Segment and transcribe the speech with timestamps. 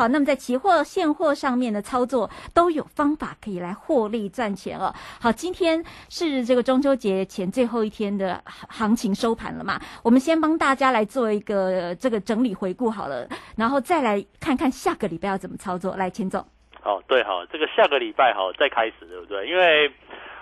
[0.00, 4.90] 好，那么在期货、现货上面的操作都有方法可以来获利赚钱哦。
[5.20, 9.78] 好，今天是这个中秋节前最后一天的行情收盘了嘛？
[10.02, 13.28] 我们先帮大家来做一个这个整理回顾好了，
[13.58, 15.94] 然后再来看看下个礼拜要怎么操作。
[15.96, 16.42] 来，钱总。
[16.80, 19.46] 好，对，好，这个下个礼拜好再开始，对不对？
[19.46, 19.92] 因为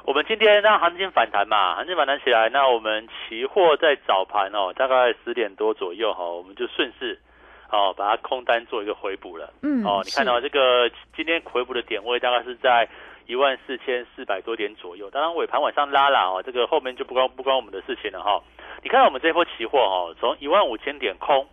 [0.04, 7.18] 我们今天让行情反弹嘛，行情反弹起来，那我们期货在早盘哦，大概十点多左右哈，我们就顺势
[7.70, 9.52] 哦把它空单做一个回补了。
[9.62, 12.88] 嗯，哦，你看到这个今天回补的点位大概是在
[13.26, 18.42] 一万四千四百多点左右，当然尾盘往上拉了哦，这个后面就不关不关我们的事情了哈。
[18.82, 21.46] 你看到我们这波期货哦，从一万五千点空。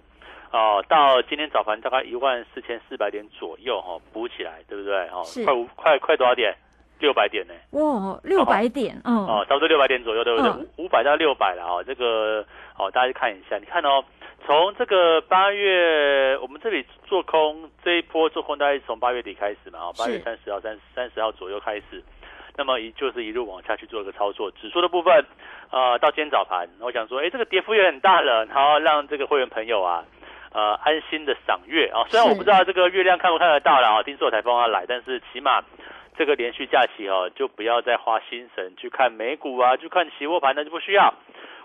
[0.51, 4.95] 哦，到今天早盘大概一万四千四百点左右哈，补起来，对不对？
[5.09, 6.55] 哦，快五快快多少点？
[6.97, 7.53] 六百点呢？
[7.71, 10.49] 哇，六百点，嗯，哦，差不多六百点左右，对不对？
[10.77, 12.45] 五五百到六百了哦，这个
[12.77, 14.01] 哦，大家看一下，你看哦，
[14.45, 16.04] 从这个八月，
[16.65, 22.03] 这里做空这一波做空，大概是从八月底开始嘛，哦，八月三十号、三三十号左右开始，
[22.57, 25.23] 那么一就是一路往下去做一个操作，指数的部分，
[25.69, 30.03] 呃，到今天早盘，我想说，哎，这个跌幅也很大了，然后让这个会员朋友啊。
[30.53, 35.61] 呃，安心的赏月啊，虽然我不知道这个月亮看不看得到了啊，听说有台风要来，但是起码
[36.17, 41.13] 这个连续假期哦，就不要再花心神去看美股啊，去看期货盘，那就不需要。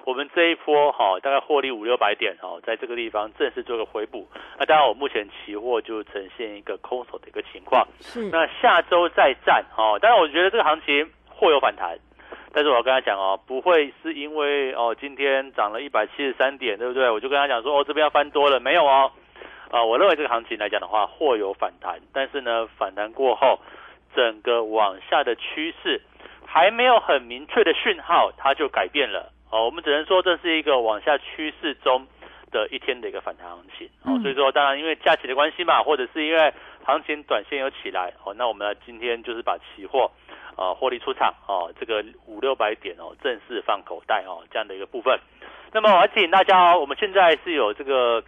[0.05, 4.27] 我们这一波哈，大概获利五六百点哦，在这个地方正式做个回补。
[4.59, 7.87] 那当然，我目前期货就呈现一个空手的一个情况。
[8.01, 8.28] 是。
[8.31, 11.98] 那下周再战哦，当然我觉得这个行情或有反弹。
[12.53, 17.09] 但是我要跟他讲哦，不会是因为哦今天涨了一百七十三点，对不对？
[17.09, 19.12] 我就跟他讲说哦这边要翻多了，没有哦，
[19.71, 23.61] 啊我认为这个行情来讲的话，或有反弹，但是呢反弹过后，
[24.17, 26.01] 整个往下的趋势
[26.45, 29.65] 还没有很明确的讯号，它就改变了哦。
[29.67, 32.06] 我们只能说这是一个往下趋势中
[32.51, 34.19] 的一天的一个反弹行情哦。
[34.23, 36.53] 所以说当然因为假期的关系嘛，或者是因为
[36.84, 40.11] 行情短线有起来哦，那我们今天就是把期货。
[40.56, 45.19] 啊，获利出场哦，这个五六百点哦，正式放口袋哦，这样的一个部分。
[45.72, 48.22] 那么我提醒大家哦，我们现在是有这个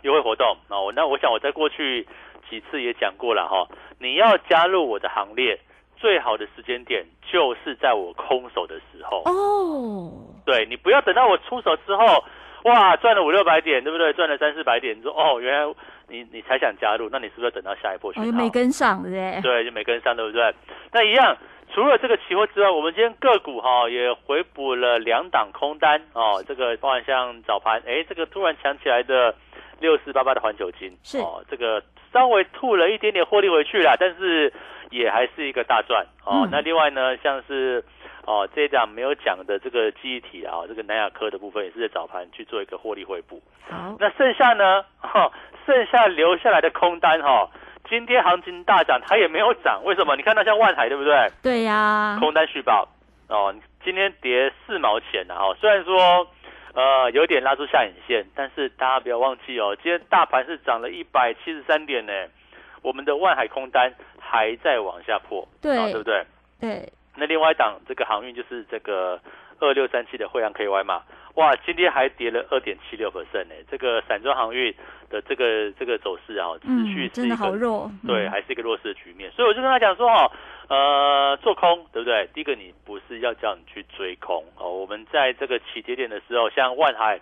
[0.00, 0.90] 优惠活动哦。
[0.96, 2.06] 那我想我在过去
[2.48, 3.68] 几次也讲过了哈，
[3.98, 5.60] 你要加入我的行列，
[5.98, 10.29] 最好的时间点就是在我空手的时候哦。
[10.50, 12.24] 对你不要等到我出手之后，
[12.64, 14.12] 哇，赚了五六百点，对不对？
[14.12, 15.74] 赚了三四百点，你说哦，原来。
[16.12, 18.32] 你你才想加入，那你是不是要等到下一波讯号？
[18.36, 19.40] 没跟上，对不对？
[19.42, 20.52] 对，就没跟上，对不对？
[20.90, 21.36] 那一样，
[21.72, 26.42] 除了这个期货之外，我们今天个股哈也回补了两档空单哦。
[26.48, 29.32] 这个包含像早盘，哎，这个突然强起来的
[29.78, 31.80] 六四八八的环球金是哦，这个
[32.12, 34.52] 稍微吐了一点点获利回去啦，但是
[34.90, 36.48] 也还是一个大赚哦。
[36.50, 37.84] 那另外呢，像是。
[38.26, 43.42] 哦，这一档没有讲的这个记忆体啊，这个南亚科的部分也是在早盘去做一个获利回补。
[43.68, 44.84] 好，那剩下呢？
[44.98, 45.32] 哈，
[45.66, 47.48] 剩下留下来的空单哈，
[47.88, 50.14] 今天行情大涨，它也没有涨，为什么？
[50.16, 51.28] 你看到像万海对不对？
[51.42, 52.86] 对呀，空单续报
[53.28, 56.28] 哦，今天跌四毛钱的哈，虽然说
[56.74, 62.12] 呃有点拉出下影线，但是大家不要忘记哦，今天大盘是涨了一百七十三点呢，
[62.82, 66.24] 我们的万海空单还在往下破，对，对不对？
[66.60, 66.92] 对。
[67.20, 69.20] 那另外一档这个航运就是这个
[69.60, 71.02] 二六三七的惠阳 KY 嘛，
[71.34, 73.54] 哇，今天还跌了二点七六 percent 呢。
[73.70, 74.74] 这个散装航运
[75.10, 79.30] 的这个这个走势啊，持续真的好弱，对，还是一个弱势的局面。
[79.32, 80.32] 所以我就跟他讲说哈，
[80.70, 82.28] 呃，做空对不对？
[82.32, 84.70] 第一个你不是要叫你去追空哦。
[84.70, 87.20] 我们在这个起跌点的时候，像万海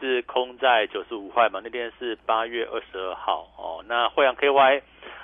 [0.00, 3.84] 是空在九十五块嘛，那天是八月二十二号哦。
[3.88, 4.80] 那惠阳 KY。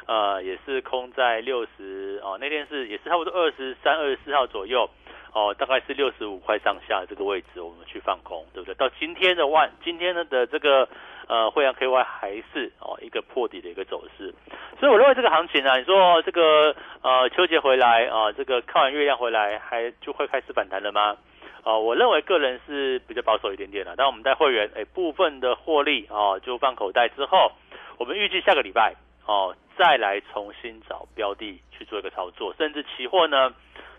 [0.07, 4.91] 呃，也是空在六十哦，那天是也是差不多二十三、二十四号左右
[5.33, 8.75] 哦，大概是六十五块上下这个位置，我们去放空，对不对？
[8.75, 10.89] 到今天的万，今天的的这个
[11.29, 14.35] 呃汇阳 KY 还是哦一个破底的一个走势，
[14.79, 21.17] 所以我认为这个行情啊，你说这个呃秋节回来啊，这个看完月亮回来还就会开始反弹了吗？
[21.63, 27.53] 啊，我认为个人是比较保守一点点的，但我们在会员哎部分的获利啊就放口袋之后，
[27.99, 28.95] 我们预计下个礼拜。
[29.27, 33.55] 哦，再来重新找标的去做一个操作，甚至期货呢，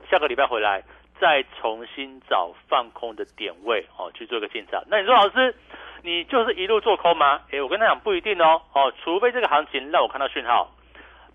[0.10, 0.84] 下个礼拜回来
[1.22, 4.84] 再重新找放空的点位哦，去做一个进场。
[4.90, 5.56] 那你说老师，
[6.02, 7.42] 你就是一路做空吗？
[7.52, 10.72] 诶，我跟他讲不一定哦，哦，除非这个行情让我看到讯号，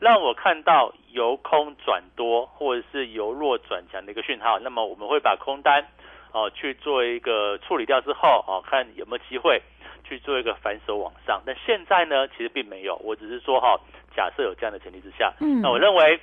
[0.00, 5.86] 让我看到由空转多或者是由弱转强的一个讯号，那么我们会把空单
[6.32, 9.62] 哦去做一个处理掉之后哦，看有没有机会。
[10.08, 12.94] 去做一个反手往上，但现在呢，其实并没有。
[13.02, 13.76] 我只是说哈，
[14.14, 16.20] 假设有这样的前提之下，嗯，那我认为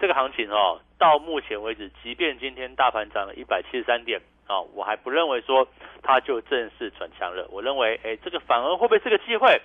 [0.00, 5.66] 这个行情哦，到目前为止，即便今天大盘涨了一百七十三点啊，我还不认为说
[6.02, 7.46] 它就正式转强了。
[7.50, 9.60] 我认为，哎，这个反而会不会是个机会？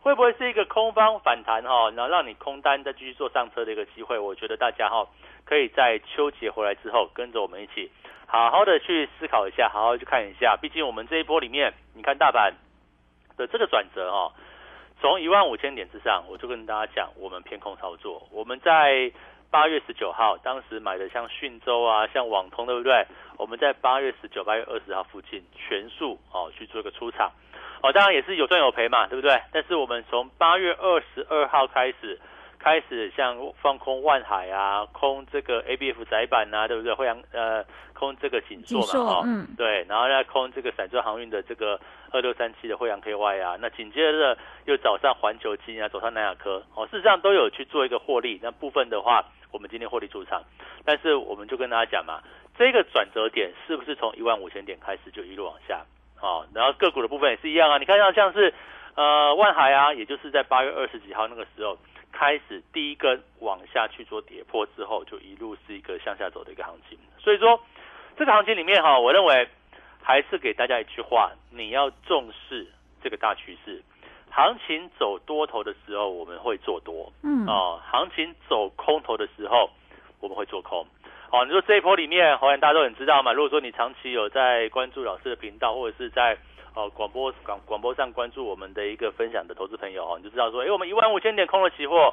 [0.00, 4.16] 会不会是一个空方反弹哈，然后让你空单再继续做上车的一个机会？
[4.18, 5.04] 我觉得大家哈
[5.44, 7.90] 可以在秋节回来之后，跟着我们一起
[8.26, 10.56] 好好的去思考一下，好好去看一下。
[10.56, 12.52] 毕竟我们这一波里面，你看大盘
[13.36, 14.32] 的这个转折哈，
[15.00, 18.28] 从一万五千点之上，我就跟大家讲，我们偏空操作。
[18.30, 19.10] 我们在
[19.50, 23.06] 八月十九号，当时买的像讯州啊，像网通，对不对？
[23.38, 27.30] 我们在八月十九、八月二十号附近全数哦去做一个出场。
[27.82, 29.40] 哦，当然也是有赚有赔嘛，对不对？
[29.52, 32.18] 但是我们从八月二十二号开始，
[32.58, 36.94] 开始像放空万海啊，空这个 A B F 窄板啊，对不对？
[36.94, 41.78] 惠阳呃，空这个锦硕嘛，哦，嗯，对，然后再空这个散装航运的这个
[42.10, 48.40] 二六三七的惠阳 K Y 啊，那紧接着又早上环球金啊，早上南亚科，哦，事实上都有去做一个获利。
[48.42, 49.22] 那部分的话，
[49.52, 50.42] 我们今天获利出场，
[50.84, 52.22] 但是我们就跟大家讲嘛，
[52.58, 55.84] 这个转折点是不是从一万五千点开始就一路往下？
[56.20, 58.52] 哦，然后个股的部分也是一样啊，你看到像是
[58.94, 61.78] 呃万海啊，也就是在八月二十几号那个时候
[62.10, 66.98] 开始第一根往下去做跌破之后，就一路是一个向下走的一个行情。
[67.18, 67.60] 所以说
[68.16, 69.48] 这个行情里面哈，我认为
[70.02, 72.66] 还是给大家一句话：你要重视
[73.02, 73.82] 这个大趋势。
[74.36, 79.70] 行情走多头的时候，我们会做多，嗯，哦，行情走空头的时候，
[80.20, 80.86] 我们会做空。
[81.32, 83.32] 哦，你说这一波里面，好像大家都很知道嘛。
[83.32, 86.36] 如果说你长期有在关注老师的频道，或者是在
[86.74, 92.12] 呃广播广广播上关注我们的一个分享的投资朋友哦，你就知道说，哎，我们一万五千点空了期货，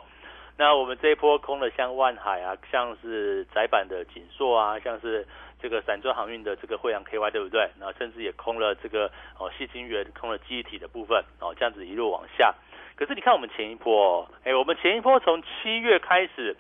[0.58, 5.28] 那我们这一波空了像万海啊，像是窄板的锦硕啊，像是
[5.64, 7.62] 这个散装航运的这个惠阳 KY，对不对？
[7.80, 12.54] 然后甚至也空了这个哦细晶圆，空了记忆体的部分哦，这样子一路往下。
[12.98, 16.56] 可是你看我们前一波，哎，我们前一波从七月开始。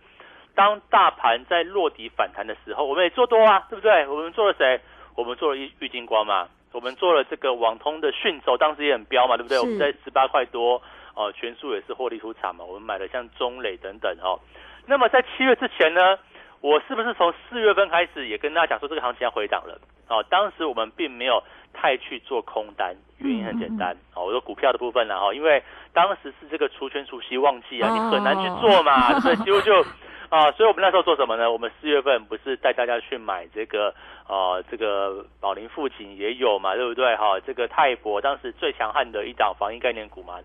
[0.56, 4.06] 当大盘在落底反弹的时候，我们也做多啊，对不对？
[4.06, 4.80] 我们做了谁？
[5.16, 9.58] 我们做了玉玉金光嘛，我们做了这个网通的讯走，当时也很彪嘛，对不对？
[9.60, 10.80] 我们在十八块多，
[11.16, 12.64] 哦，全数也是获利出场嘛。
[12.64, 14.40] 我们买了像中磊等等哦。
[14.86, 16.20] 那么在七月之前呢，
[16.64, 19.78] 我是不是从四月份开始也跟大家讲说这个行情要回档了？
[20.08, 21.44] 哦，当时我们并没有
[21.74, 25.62] 太去做空单，原因很简单，哦，我说股票的部分呢，哦，因为
[25.92, 29.86] 当时是这个除权除息旺季啊，你很难去做嘛， 所以几乎就。
[30.30, 31.52] 啊，所以我们那时候做什么呢？
[31.52, 33.94] 我们四月份不是带大家去买这个，
[34.28, 37.16] 呃，这个宝林富锦也有嘛，对不对？
[37.16, 40.40] 哈，这个泰博当时最强悍的一档防疫概念股嘛，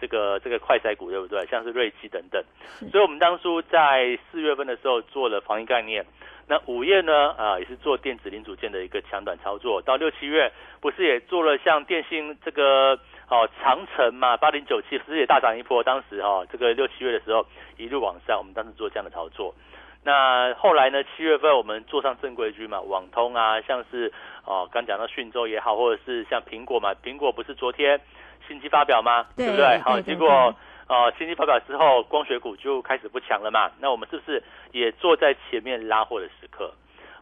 [0.00, 1.46] 这个这个快筛股对不对？
[1.46, 2.42] 像是瑞奇等等。
[2.90, 6.04] 所以我们当初在四月份的时候做了防疫概念，
[6.50, 9.80] 那五月呢，啊，也是做电子零组件的一个强短操作。
[9.80, 10.50] 到六七月
[10.80, 12.98] 不是也做了像电信这个。
[13.30, 15.84] 哦，长城嘛，八零九七，不是也大涨一波。
[15.84, 19.54] 当时哈，这个六七月的时候一路往上，我们当时做这样的操作。
[20.02, 24.12] 那后来呢，七月份我们做上正规军嘛，网通啊，像是
[24.44, 28.00] 哦，刚讲到讯州也好，或者是像苹果嘛，苹果不是昨天
[28.48, 29.24] 新机发表吗？
[29.36, 29.78] 对不对？
[29.78, 30.52] 好，结果
[30.90, 33.70] 哦，新机发表之后，光学股就开始不强了嘛。
[33.78, 34.42] 那我们是不是
[34.72, 36.72] 也坐在前面拉货的时刻？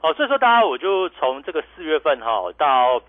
[0.01, 3.03] 哦，所以说大家我就从这个四月份哈到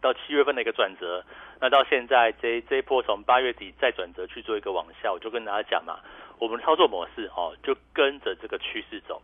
[0.00, 1.22] 到七月份的一个转折。
[1.60, 6.00] 那到现在这这一波从八月底再转折去做一个往下，我就跟大家讲嘛，
[6.40, 9.22] 我们操作模式哦，就跟着这个趋势走，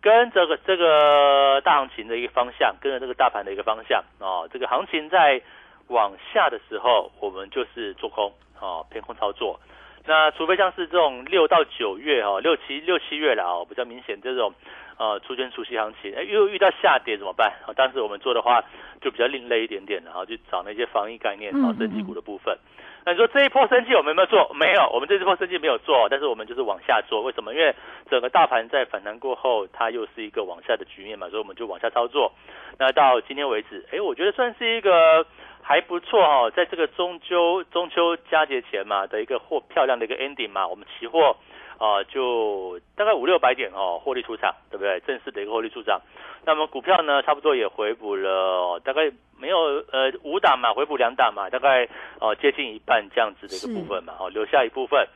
[0.00, 5.40] 跟这个这个大行情的一个方向，跟着这个大盘的一个方向哦，这个行情在
[5.88, 9.60] 往下的时候，我们就是做空哦，偏空操作。
[10.06, 14.52] 那除非像是这种六到九月哦，六七六七月了哦，比较明显这种。
[14.98, 17.50] 呃，出现除夕行情，哎，又遇到下跌怎么办？
[17.66, 18.62] 啊，当时我们做的话
[19.00, 22.56] 就比较另类一点点，然后去找那些防疫概念，然后升级股的部分。
[23.04, 24.54] 那你说这一波升绩我们有没有做？
[24.54, 27.22] 没有，我们这一波升绩没有做，但是我们就是往下做。
[27.22, 27.52] 为什么？
[27.52, 27.74] 因为
[28.08, 32.32] 整个大盘在反弹过后，它又是一个往下的局面嘛，所以我们就往下操作。
[32.78, 35.26] 那到今天为止，哎，我觉得算是一个
[35.60, 41.36] 还不错哈，在这个中秋中秋佳节前嘛的一个货漂亮的一个 ending 嘛，我们期货。
[41.78, 45.00] 啊，就大概五六百点哦，获利出场，对不对？
[45.00, 46.00] 正式的一个获利出场。
[46.44, 49.58] 那么股票呢，差不多也回补了，大概没有
[49.92, 51.88] 呃五档嘛，回补两档嘛，大概
[52.20, 55.06] 哦接近一半这样子的一个部分嘛，哦留下一部分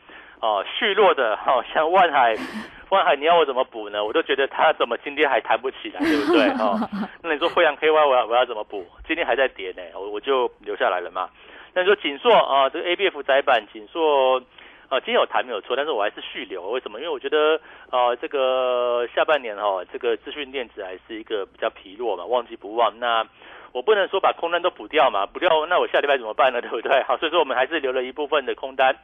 [0.40, 2.36] 哦续落的，好像万海，
[2.90, 4.04] 万海你要我怎么补呢？
[4.04, 6.46] 我都觉得它怎么今天还弹不起来，对不对？
[6.62, 6.78] 哦，
[7.22, 8.86] 那你说惠阳 KY 我要我要怎么补？
[9.06, 11.28] 今天还在跌呢，我我就留下来了嘛。
[11.75, 14.40] 那你说锦硕啊，这个 ABF 窄板锦硕。
[14.88, 16.70] 啊，今天有谈没有错，但是我还是续留。
[16.70, 17.00] 为什么？
[17.00, 22.94] 因为我觉得，呃，这个下半年哈，这个资讯电子还是一个比较疲弱嘛，旺季不旺。
[23.00, 23.26] 那
[23.72, 26.60] 我不能说把空单都补掉嘛，补掉那我下礼拜怎么办呢？
[26.62, 27.02] 对不对？
[27.02, 28.96] 好，所以说我们还是留了一部分的空单，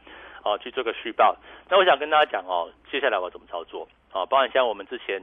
[0.45, 1.35] 哦，去做个续报。
[1.69, 3.85] 那我想跟大家讲哦，接下来我怎么操作？
[4.13, 5.21] 啊，包含像我们之前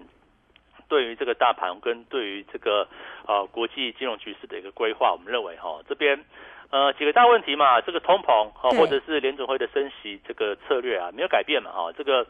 [0.91, 2.87] 对于这个大盘跟对于这个
[3.27, 6.23] 呃国际金融局势的一个规划，我们认为哈，这边。
[6.71, 12.25] 呃，几个大问题嘛，这个通膨哦，或者是联准会的升息这个策略啊，没有改变嘛，哈，这个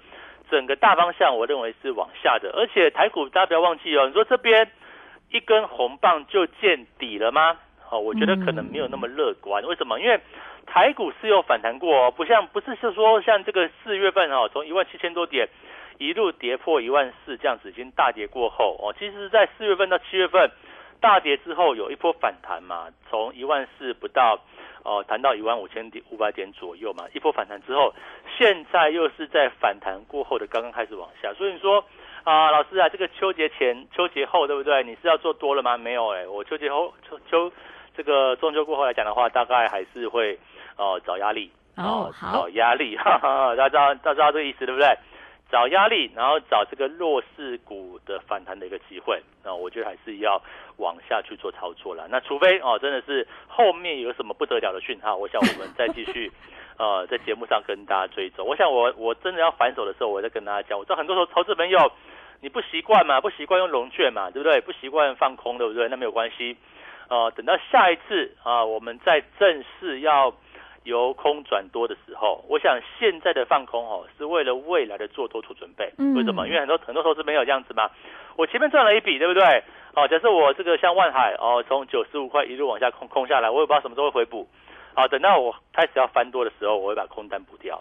[0.50, 4.70] 整个大方向我认为是往下的，而且台股大家不要忘记哦，你说这边
[5.30, 7.59] 一根红棒就见底了吗？
[7.90, 10.00] 哦，我觉得可能没有那么乐观，为什么？
[10.00, 10.18] 因为
[10.66, 15.49] 台股是有反弹过哦，不像不是是说像这个四月份哦，从一万七千多点
[15.99, 20.50] 一路跌破一万四这样子，已经大跌过后哦，其实，在四月份到七月份
[21.00, 24.38] 大跌之后有一波反弹嘛，从一万四不到
[24.85, 27.95] 哦弹到一万五千点五百点左右嘛，一波反弹之后，
[28.37, 31.85] 现在又是在反弹过后的刚刚开始往下，所以你说
[32.25, 34.85] 啊，老师啊，这个秋节前、秋节后对不对？
[34.85, 35.78] 你是要做多了吗？
[35.78, 37.50] 没有哎、我秋节后秋秋
[37.97, 40.38] 这个中秋过后来讲的话，大概还是会
[40.76, 44.88] 哦找压力哦好找压力，哈哈，大家知道大家知道这个意思对不对？
[45.50, 50.40] 找压力，然后找这个弱势股的反弹的一个机会，那我觉得还是要
[50.76, 52.07] 往下去做操作了。
[52.09, 56.30] 那除非哦，真的是后面有什么不得了的讯号，我想我们再继续
[56.78, 58.47] 呃 在节目上跟大家追踪。
[58.47, 60.78] 我想我我真的要反手的时候，我再跟大家讲。
[60.78, 61.92] 我知道很多时候投资朋友
[62.40, 64.61] 你不习惯嘛，不习惯用龙券嘛，对不对？
[64.61, 65.88] 不习惯放空，对不对？
[65.88, 66.57] 那没有关系，
[67.09, 70.33] 呃，等到下一次啊、我们再正式要。
[70.84, 75.92] 由空转多的时候，我想现在的放空哦，是为了未来的做多做准备。
[75.99, 76.46] 嗯为什么？
[76.46, 77.90] 因为很多很多投资没有这样子嘛。
[78.37, 79.62] 我前面赚了一笔，对不对？
[79.94, 84.49] 哦，假设我这个像万海哦，从九十五块一路往下空空下来，我也不知道什么时候会回补。
[84.94, 87.80] 好，等到我开始要翻多的时候，我会把空单补掉。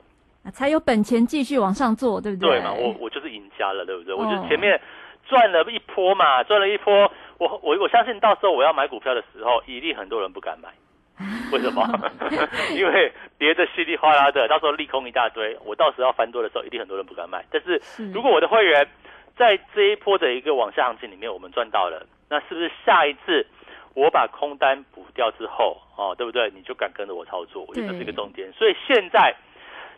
[0.51, 2.49] 才有本钱继续往上做，对不对？
[2.49, 2.73] 对嘛？
[2.73, 4.13] 我我就是赢家了，对不对？
[4.13, 4.79] 我就前面
[5.27, 7.11] 赚了一波嘛，赚了一波。
[7.37, 10.69] 我我我相信到时候我要买股票的时候，一定很多人不敢买。
[11.51, 11.83] 为什么？
[12.75, 15.57] 因为跌的稀里哗啦的，到时候利空一大堆。
[15.65, 17.43] 我到时候要翻多的时候，一定很多人不敢买。
[17.51, 18.87] 但是是如果我的会员
[19.37, 23.45] 在这一波的一个往下行情里面，我们赚到了，那是不是下一次
[23.95, 26.49] 我把空单补掉之后，哦，对不对？
[26.55, 27.65] 你就敢跟着我操作？
[27.67, 28.51] 我觉得这是一个重点。
[28.53, 29.35] 所以现在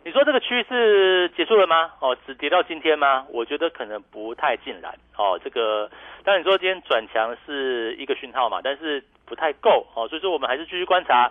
[0.04, 1.92] 你说这个趋势结束了吗？
[2.00, 3.24] 哦，只跌到今天吗？
[3.30, 4.92] 我觉得可能不太尽然。
[5.16, 5.88] 哦，这个
[6.24, 11.30] 当然你说今天转强是一个讯号嘛，但是不太够哦，所以说我们还是继续观察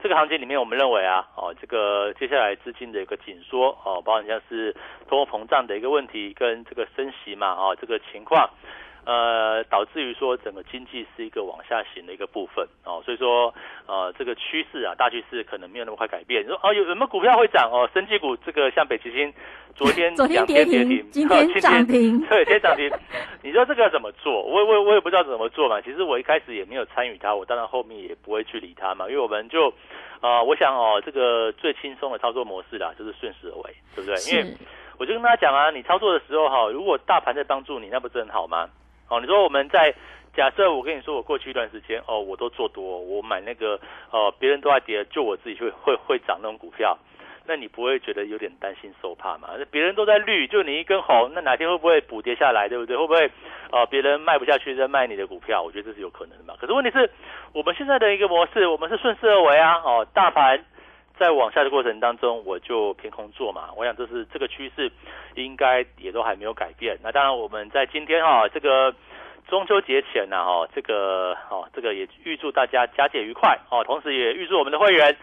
[0.00, 4.72] 这个行情里面，我们认为啊，哦，这个接下来资金的一个紧缩哦，包含像是
[5.08, 8.48] 通货膨胀的一个问题跟这个升息嘛，哦，这个情况。
[9.04, 13.52] 呃，导致于说整个经济是一个往下行的一个部分哦，所以说
[13.86, 16.42] 呃这个趋势啊，大趋势可能没有那么快改变。
[16.44, 17.88] 你说哦有有没有股票会涨哦？
[17.92, 19.32] 生技股这个像北极星，
[19.74, 22.90] 昨天 昨天两跌停天跌停，今天涨停对，今天涨停。
[23.42, 24.40] 你说这个要怎么做？
[24.40, 25.80] 我我我也不知道怎么做嘛。
[25.80, 29.68] 其实我一开始也没有参与它，我当然后面也不会去理它嘛，因为我们就
[30.20, 34.14] 啊、呃我想哦，这个最轻松的操作模式啦，就是顺势而为，对不对？
[34.30, 34.56] 因为是
[34.98, 38.68] 我就跟大家讲啊，你操作的时候哈，如果大盘在帮助你，那不是很好吗？
[39.12, 39.94] 哦，你说我们在
[40.34, 43.78] 假设我跟你说，我过去一段时间哦，我都做多，我买那个
[44.10, 46.96] 呃别人都在跌，就我自己会会会涨那种股票，
[47.44, 49.50] 那你不会觉得有点担心受怕吗？
[49.58, 52.96] 那别人都在绿，就你一根红，那哪天会不会补跌下来，对不对？
[52.96, 53.30] 会不会
[53.70, 55.62] 呃别人卖不下去再卖你的股票？
[55.62, 56.54] 我觉得这是有可能的嘛。
[56.58, 57.10] 可是问题是
[57.52, 60.64] 我们现在的一个模式，我们是顺势而为啊，哦，大盘。
[61.22, 63.68] 在往下的过程当中，我就偏空做嘛。
[63.76, 64.90] 我想这是这个趋势，
[65.36, 66.98] 应该也都还没有改变。
[67.00, 68.92] 那当然，我们在今天哈、这个
[69.48, 75.16] 中秋节前呢、哈，这个哦，这个也预祝大家佳节愉快哦，同时也预祝我们的会员，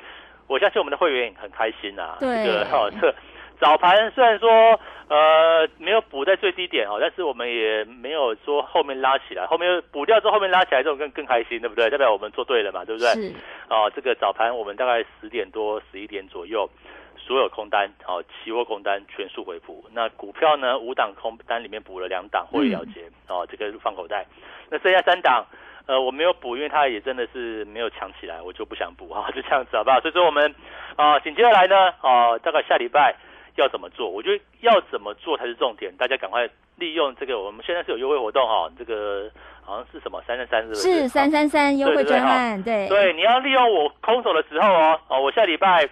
[0.47, 3.13] 我相信我们的会员也很开心呐、对这个哦，这
[3.59, 11.89] 早盘虽然说呃没有补在最低点哦，但是我们也没有说后面拉起来，后面补掉之后后面拉起来，这种更更开心，对不对？
[11.89, 13.09] 代表我们做对了嘛，对不对？
[13.13, 13.33] 是
[13.69, 16.69] 哦，这个早盘我们大概十点多、十一点左右，
[17.17, 19.83] 所有空单哦，期货空单全数回补。
[19.91, 24.25] 那股票呢，五档空单里面补了两档获利了结、哦，这个放口袋。
[24.69, 25.45] 那剩下三档，
[25.87, 29.99] 呃，我没有补，因为它也真的是没有强起来，我就不想补哈、就这样子好不好？
[30.01, 30.53] 所以说我们
[30.95, 33.15] 啊，紧接着来呢，哦、大概下礼拜
[33.59, 34.09] 要怎么做？
[34.09, 36.47] 我觉得要怎么做才是重点，大家赶快
[36.77, 39.29] 利用这个，我们现在是有优惠活动哈、这个
[39.61, 40.81] 好像是什么三三三是不是？
[40.81, 45.87] 是三三三优惠对对专案，对对，你要利用我空手的时候哦，哦，我下礼拜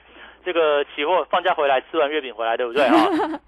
[0.45, 2.95] 这个期货放假回来，吃完月饼回来，对不对 啊？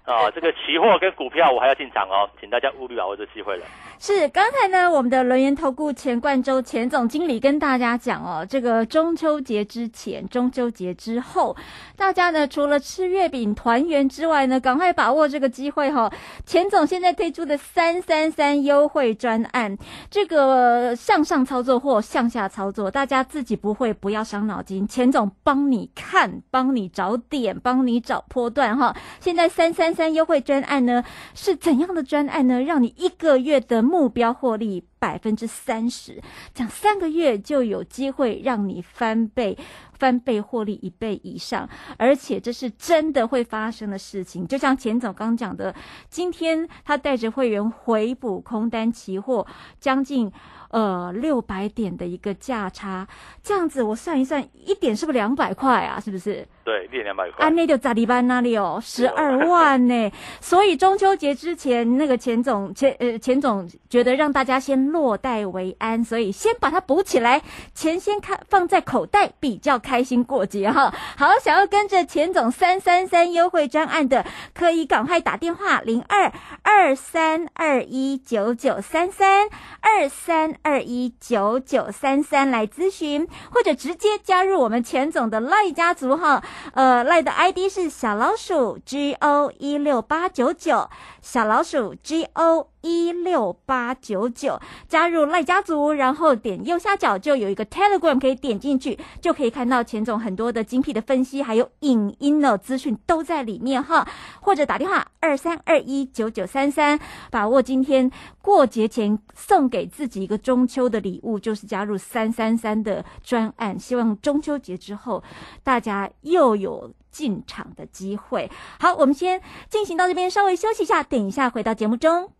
[0.04, 3.64] 啊，这个期货跟股票我还要进场哦，请大家务必把握这机会了。
[3.98, 11.56] 是，刚才呢，我们的轮源投顾钱冠洲钱总经理跟大家讲哦，这个中秋节之前、中秋节之后，
[11.96, 16.12] 大家呢除了吃月饼团圆之外呢，赶快把握这个机会哈、哦。
[16.46, 19.76] 钱总现在推出的三三三优惠专案，
[20.10, 28.94] 这个向上操作或向下操作，大家自己不会不要伤脑筋，钱总帮你看，帮你找点，帮你找波段哈。
[29.20, 31.02] 现在三三三优惠专案呢
[31.34, 32.62] 是怎样的专案呢？
[32.62, 36.22] 让你一个月的目标获利百分之三十，
[36.54, 39.56] 讲三个月就有机会让你翻倍。
[40.00, 41.68] 翻倍获利一倍以上，
[41.98, 44.48] 而且这是真的会发生的事情。
[44.48, 45.74] 就像钱总刚讲的，
[46.08, 49.46] 今天他带着会员回补空单期货，
[49.78, 50.32] 将近。
[50.70, 53.04] 呃，六百点的一个价差，
[53.42, 55.98] 这样子我算一算，一点是不是两百块啊？
[55.98, 56.46] 是不是？
[56.70, 57.44] 对，一点两百块。
[57.44, 60.12] 啊，那就扎里班那里哦，十二万呢。
[60.40, 67.42] 所以中秋节之前，那个钱总钱呃钱总觉得让大家先落袋为安，所以先把它补起来，
[67.74, 70.94] 钱先看放在口袋，比较开心过节哈。
[71.16, 74.24] 好，想要跟着钱总三三三优惠专案的，
[74.54, 79.48] 可以赶快打电话零二二三二一九九三三
[79.80, 80.54] 二三。
[80.62, 86.42] 二一九九三三来咨询，或者直接加入我们钱总的赖家族哈，
[86.74, 90.88] 呃，赖的 ID 是小老鼠 G O 一六八九九，
[91.22, 92.68] 小老鼠 G O。
[92.82, 104.06] 一六八九九加入赖家族，然后点右下角就有一个 Telegram 可以点进去，就可以看到钱总很多的精辟的分析，还有影音的资讯都在里面哈。
[104.40, 106.98] 或者打电话二三二一九九三三，
[107.30, 108.10] 把握今天
[108.40, 113.78] 过节前送给自己一个中秋的礼物，就是加入三三三的专案。
[113.78, 115.22] 希望中秋节之后
[115.62, 118.50] 大家又有进场的机会。
[118.78, 122.39] 好，我们先进行到这边，稍微休息一下，等一下回到节目中。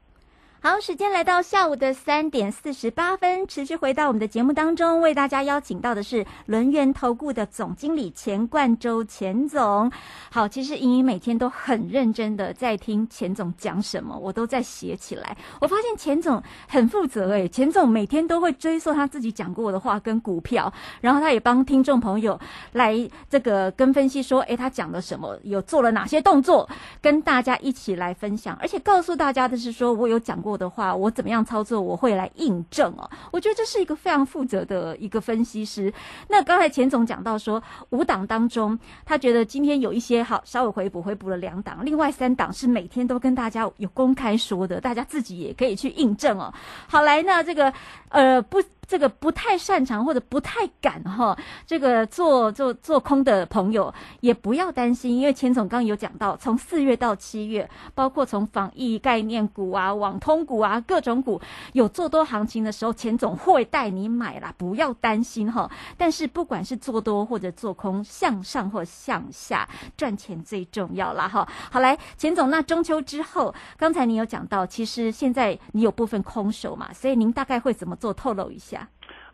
[0.63, 9.91] 好，时间来到下午的三点四十八分，持续回到我们的节目当中，为大家邀请到的是轮源投顾的总经理钱冠洲钱总。
[10.29, 15.35] 好，其实莹莹每天都很认真的在听钱总讲什么，我都在写起来。
[15.59, 20.71] 我发现钱总很负责诶，钱总每天都会追溯他自己讲过的话跟股票，
[21.01, 22.39] 然后他也帮听众朋友
[22.73, 22.95] 来
[23.27, 26.69] 这个跟分析说，诶，他讲了什么，有做了哪些动作，
[27.01, 30.50] 跟大家一起来分享，而且告诉大家的是说我有讲过。
[30.57, 33.09] 的话，我怎么样操作，我会来印证哦。
[33.31, 35.93] 我觉得这是一个非常负责的一个分析师。
[36.27, 46.53] 那刚才钱总讲到说，五档当中，他觉得今天有一些好稍微回补，回补了两档，另外三档是每天都跟大家有公开说的，大家自己也可以去印证哦。
[46.87, 47.73] 好，来，那这个
[48.09, 48.61] 呃不。
[48.91, 61.39] 这个不太擅长或者不太敢哈，这个做做做空的朋友也不要担心，因为钱总刚有讲到，从四月到七月，包括从防疫概念股啊、网通股啊各种股
[61.71, 65.71] 有做多行情的时候，钱总会带你买啦，不要担心哈。
[65.97, 71.47] 但是不管是做多或者做空，向上或向下赚钱最重要啦哈。
[71.71, 78.13] 好来，钱总，那中秋之后，刚才你有讲到，其实现在你有部分空手嘛，所以您大概会怎么做？
[78.13, 78.80] 透露一下。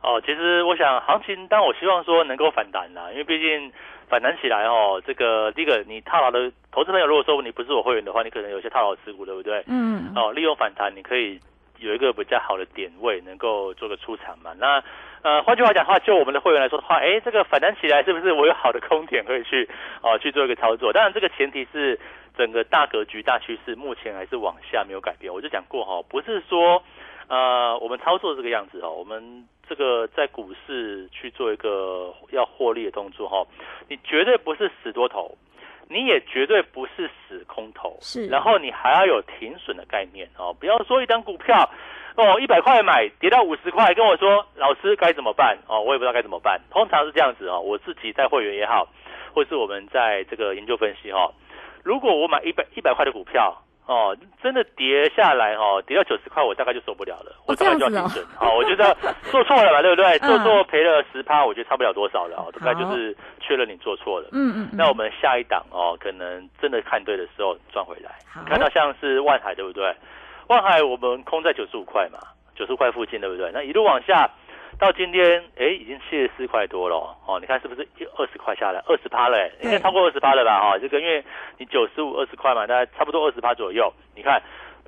[0.02, 3.72] 哦，其实我想行情，但我希望说能够反弹啦，因为毕竟
[4.08, 9.64] 反弹起来哦，这个第一个你套牢的投资朋友，如果说你不是我会员的话，你可能有些套牢持股，对不对？
[9.68, 10.14] 嗯。
[10.16, 11.40] 哦，利用反弹，你可以
[11.80, 14.54] 有一个比较好的点位，能够做个出场嘛。
[14.58, 14.82] 那
[15.24, 19.68] 呃，换句话讲的话，就我们的会员来说的话，哎，这个反弹起来是不是我有好的空点可以去
[20.04, 20.94] 哦去做一个操作？
[20.94, 22.00] 当然，这个前提是
[22.38, 25.34] 整个大格局、大趋势目前还是往下没有改变。
[25.34, 26.82] 我就讲过哈，不是说
[27.28, 29.46] 呃我们操作这个样子哦，我们。
[29.70, 33.46] 这个在股市去做一个要获利的动作哈，
[33.90, 35.38] 你绝对不是死多头，
[35.90, 38.28] 你也绝对不是死空头，是。
[38.28, 41.70] 然后你还要有停损的概念哦，不要说一张股票
[42.16, 46.60] 哦一百块买跌到五十块，跟我说老师该怎么办哦，我也不知道该怎么办。
[46.70, 48.88] 通常是这样子哦，我自己在会员也好，
[49.34, 51.32] 或是我们在这个研究分析哈，
[51.84, 58.26] 如果我买一百一百块的股票哦，真的跌下来哦，跌到九十块，我大概就受不了了，我大概就要停损。
[58.36, 58.96] 好，我觉得
[59.32, 60.20] 做错了嘛，对不对？
[60.28, 64.28] 做错赔了十趴，我觉得差不了多少了哦，大概就是确认你做错了。
[64.34, 64.70] 嗯嗯。
[64.74, 68.12] 那我们下一档哦，可能真的看对的时候赚回来。
[68.46, 69.96] 看到像是万海，对不对？
[70.48, 72.20] 万海我们空在九十五块嘛，
[72.56, 73.50] 九十块附近，对不对？
[73.54, 74.30] 那一路往下。
[74.80, 77.40] 到今天，哎，已经七十四块多了哦。
[77.40, 79.50] 你看是不是二十块下来，二十趴了？
[79.62, 80.60] 应该超过二十趴了吧？
[80.62, 81.24] 哈，这个因为
[81.58, 83.92] 你九十五二十块嘛，大概差不多二十趴左右。
[84.16, 84.40] 你看，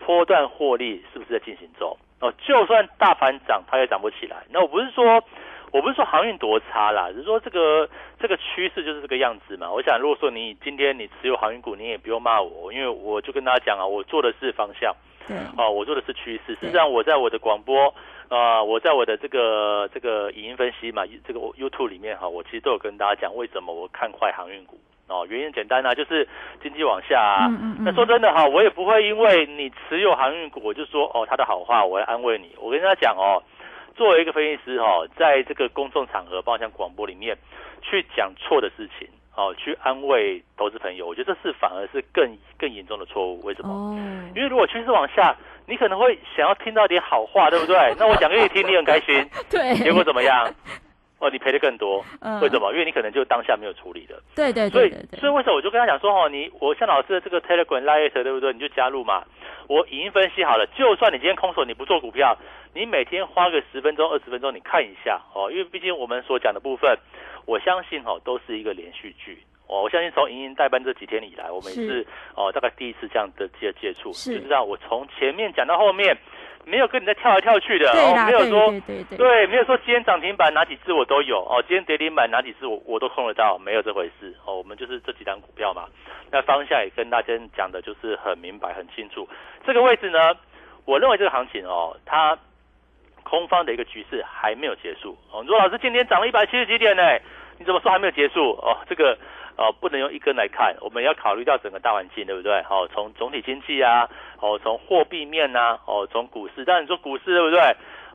[0.05, 1.97] 波段获利是不是在进行中？
[2.21, 4.37] 哦，就算大盘涨，它也涨不起来。
[4.49, 5.23] 那我不是说，
[5.71, 9.71] 我不是说航运多差啦，只是说这个这个趋势就是这个样子嘛。
[9.71, 14.93] 我想，如果说你今天你持有航运股，你也不用骂我，因为我就跟大家讲啊，我做的是方向，
[15.29, 16.57] 对，哦，我做的是趋势。
[16.59, 17.93] 实际上，我在我的广播。
[18.29, 26.27] 啊，我在我的这个这个影音分析嘛，这个 YouTube 里面哈，我其实都有跟大家讲为什么我看坏航运股哦，原因简单啊，就是
[26.61, 27.49] 经济往下啊。
[27.79, 32.55] 那说真的哈，我也不会因为你持有航运股，我就说哦他的好话，我要安慰你。
[32.61, 33.41] 我跟大家讲哦，
[33.95, 37.35] 作为一个分析师哈，在这个公众场合，包括像广播里面
[37.81, 39.07] 去讲错的事情。
[39.39, 43.39] 哦，去安慰投资朋友，我觉得这是反而是更更严重的错误。
[43.43, 43.71] 为什么？
[43.71, 43.95] 哦，
[44.35, 45.33] 因为如果趋势往下，
[45.65, 47.75] 你可能会想要听到点好话，对不对？
[47.97, 49.25] 那我讲给你听，你很开心。
[49.49, 49.73] 对。
[49.77, 50.53] 结果怎么样？
[51.19, 52.03] 哦，你赔的更多。
[52.21, 52.39] 嗯。
[52.41, 52.71] 为什么？
[52.73, 54.21] 因为你可能就当下没有处理的。
[54.35, 54.69] 对对对。
[54.69, 58.51] 所以，所以为什么我就跟他讲说，哦，你我像老师的这个 Telegram Lite，对不对？
[58.53, 59.23] 你就加入嘛。
[59.67, 62.35] 我已经分析好了，就算你今天空手，你不做股票，
[62.73, 66.97] 你每天花个十分钟、二十分钟，你看一下哦，因为毕竟我们所讲的部分。
[67.45, 69.41] 我相信哦，都是一个连续剧。
[69.67, 72.05] 哦，我相信从莹莹代班这几天以来，我们也是
[72.35, 76.15] 哦，大概第一次这样的接接触，就知道我从前面讲到后面，
[76.65, 84.55] 没有跟你在跳来跳去的，哦，没有说对对对，没有说今天涨停板哪几只我都有哦，今天跌停板哪几只我我都控得到，没有这回事哦。
[84.55, 85.85] 我们就是这几档股票嘛，
[86.31, 89.27] 那方向也跟大家讲的就是很明白很清楚。
[89.65, 90.35] 这个位置呢，
[90.85, 92.37] 我认为这个行情哦，它
[93.23, 95.43] 空方的一个局势还没有结束哦。
[95.43, 97.03] 罗老师今天涨了一百七十几点呢？
[97.59, 98.77] 你怎么说还没有结束哦？
[98.87, 99.17] 这个
[99.57, 102.63] 呃不能用一根来看，我们要考虑到整个大环境，对不对？
[102.63, 107.59] 好，从总体经济啊，哦，从货币面呐，哦，从股市，当然你说股市对不对？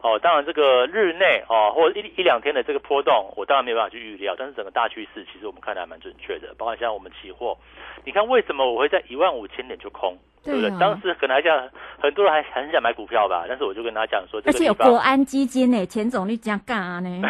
[0.01, 7.57] 哦，当然这个日内哦，或一一两天的这个波动，我当然没有办法去预料，但是整个大趋势其实我们看的还蛮准确的，包括像我们期货，
[8.05, 10.19] 你看为什么我会在一万五千点就空？
[10.45, 10.71] 对不对？
[10.79, 11.57] 当时可能还讲
[11.99, 17.23] 很多人还很想买股票吧，但是我就跟他讲说，而且有国安基金呢，钱总你这样干啊呢？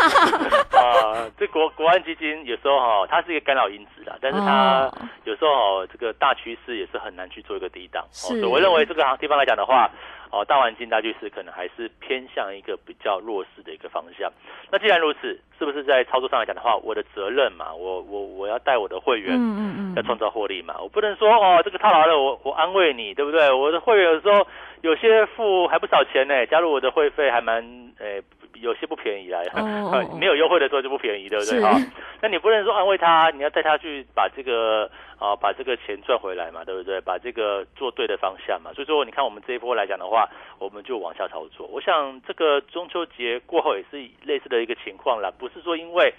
[0.72, 4.90] 啊，这国国安基金有时候哈，它是一个干扰因子啦，但是它
[5.24, 8.04] 有时候哦，这个大趋势也是很难去做一个抵挡。
[8.10, 9.90] 所以我认为这个地方来讲的话。
[10.36, 14.30] 哦，大环境大趋势可能还是偏向一个比较弱势的一个方向。
[14.70, 23.50] 那既然如此，是不是在操作上来讲的话，我的责任嘛，我我我要带我的会员，嗯嗯嗯，要创造获利嘛，我不能说哦，这个套牢了，我我安慰你，对不对？
[23.50, 24.46] 我的会员有时候
[24.82, 27.62] 有些付还不少钱呢，加入我的会费还蛮
[27.98, 28.22] 诶。
[28.60, 29.40] 有些不便宜啦，
[30.18, 31.60] 没有优惠的时候就不便宜，对不对？
[31.60, 31.78] 哈，
[32.20, 37.00] 那你不能说安慰他，你要带他去把这个啊，把这个钱赚回来嘛，对不对？
[37.00, 38.72] 把这个做对的方向嘛。
[38.74, 41.66] 所以说，你看我们这一波来讲的话，我们就往下操作。
[41.66, 46.12] 我想这个中秋节过后也是类似的一个情况啦，不是说因为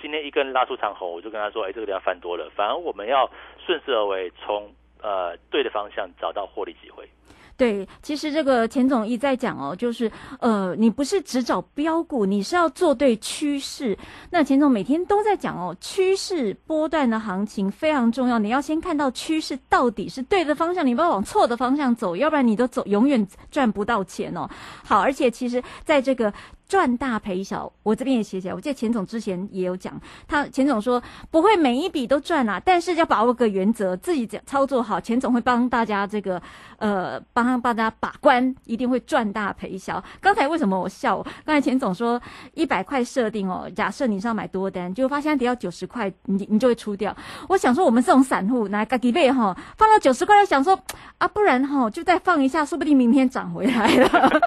[0.00, 2.50] 今天一根拉出长虹，我就跟他说，哎，这个地方翻多了。
[2.54, 3.30] 反而我们要
[3.64, 7.08] 顺势而为，从呃对的方向找到获利机会。
[7.56, 13.96] 对，其实这个钱总一再讲哦，就是呃，你不是只找标股，你是要做对趋势。
[14.30, 24.48] 那钱总每天都在讲哦，趋势波段的行情非常重要，你要先看到趋势到底是对的方向，你不要往错的方向走，要不然你都走永远赚不到钱哦。
[24.82, 26.32] 好，而且其实在这个。
[26.74, 28.54] 赚大赔小，我这边也写起来。
[28.54, 29.94] 我记得钱总之前也有讲，
[30.26, 36.42] 他钱总说不会每一笔都赚啊，但是要把握个原则，自己操作好，钱总会帮大家这个
[36.78, 40.02] 呃帮帮大家把关，一定会赚大赔小。
[40.20, 41.22] 刚才为什么我笑？
[41.44, 42.20] 刚才钱总说
[42.54, 47.16] 一百块设定哦，假设你是要买多单，就发现跌到九十块，你你就会出掉。
[47.48, 50.76] 我想说我们这种散户拿个几倍哈，放到九十块，想说
[51.18, 54.40] 啊，不然哈就再放一下，说不定明天涨回来了。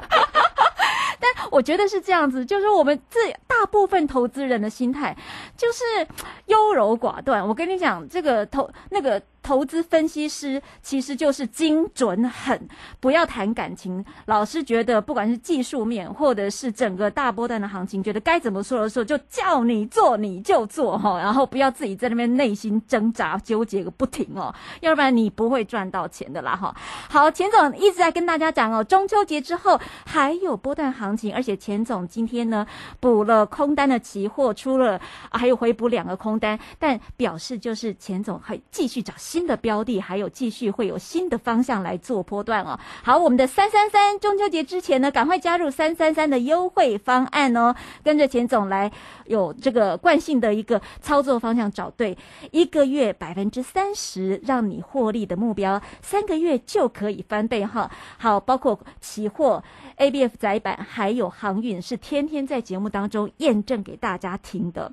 [1.19, 5.15] 但我觉得是这样子，就是我们这大部分投资人的心态，
[5.55, 5.83] 就是
[6.47, 7.47] 优柔寡断。
[7.47, 9.21] 我跟你讲，这个投那个。
[9.47, 12.67] 投资分析师其实就是精准狠，
[12.99, 14.03] 不要谈感情。
[14.25, 26.75] 老师觉得，不管是技术面，或者是整个大波段的行情，觉得该怎么说的时候，就叫你做你就做哈，然后不要自己在那边内心挣扎纠结个不停哦，要不然你不会赚到钱的啦哈。
[27.09, 32.67] 好，钱总一直在跟大家讲哦，中秋节之后还有波段行情，而且钱总今天呢
[32.99, 34.99] 补了空单的期货出了，
[35.31, 39.36] 还有回补两个空单，但表示就是钱总还继续找新。
[39.37, 42.79] 新的标的，还有继续会有新的方向来做波段哦。
[43.03, 48.91] 好，我们的三三三中秋节之前呢，赶快加入三三三的优惠方案哦，跟着钱总来
[49.27, 52.17] 有这个惯性的一个操作方向找对，
[52.49, 57.91] 一个月百分之三十让你获利的目标，三个月就可以翻倍哈。
[58.17, 59.63] 好，包括期货、
[59.97, 64.91] ABF 窄板还有航运，是天天在节目当中验证给大家听的。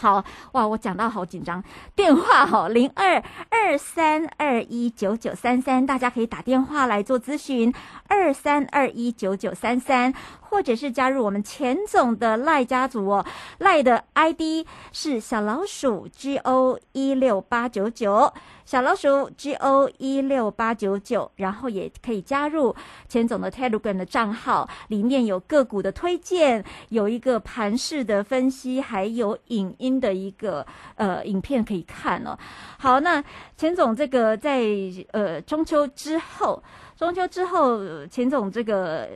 [0.00, 1.62] 好哇，我讲到好紧张。
[1.94, 7.70] 电话好零二二三二一九九三三，大家可以打电话来做咨询。
[8.08, 13.26] 二三二一九九三三，或者是加入我们钱总的赖家族哦。
[13.58, 18.32] 赖的 ID 是小老鼠 G O 一六八九九，
[18.70, 22.72] 小老鼠 G O 一六八九九，然后也可以加入
[23.08, 29.90] 钱总的 Telegram 的账号，里面有个股的推荐，有一个盘势的分析，还有影音。
[30.00, 32.38] 的一个呃影片可以看哦。
[32.78, 33.22] 好，那
[33.56, 34.64] 钱总这个在
[35.10, 36.62] 呃中秋之后，
[36.96, 39.06] 中秋之后，钱总这个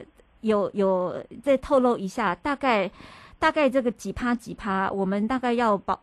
[0.41, 2.91] 有有再透露一下，大概
[3.39, 5.99] 大概这个几趴几趴，我们大概要保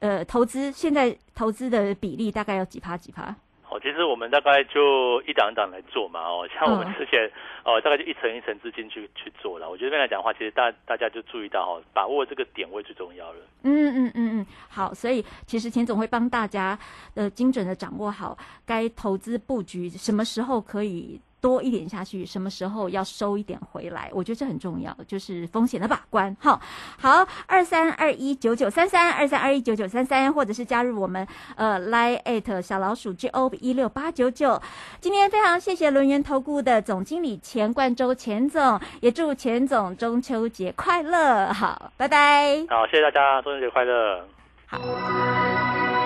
[0.00, 3.34] 呃投资现在投资的比例大概要几趴几趴。
[3.68, 6.20] 哦，其实我们大概就一档一档来做嘛。
[6.20, 7.28] 哦，像我们之前
[7.64, 9.68] 哦，大概就一层一层资金去去做了。
[9.68, 13.38] 我觉得这边来讲的话，其实大大家就注意到哦，把握这个点位最重要了。
[13.64, 14.94] 嗯嗯嗯嗯，好。
[14.94, 16.78] 所以其实钱总会帮大家
[17.14, 21.20] 呃精准的掌握好该投资布局什么时候可以。
[21.46, 24.10] 多一点下去，什么时候要收一点回来？
[24.12, 26.36] 我觉得这很重要，就是风险的把关。
[26.40, 26.60] 哈，
[26.98, 34.60] 好，二三二一九九三三，二三二一九九三三，或者是加入我们呃，line at 小老鼠 G O 一六八九九。
[35.00, 41.52] 今天非常谢谢轮源投顾的总经理钱冠周钱总，也祝钱总中秋节快乐。
[41.52, 42.66] 好，拜拜。
[42.68, 44.26] 好，谢谢大家，中秋节快乐。
[44.66, 46.05] 好。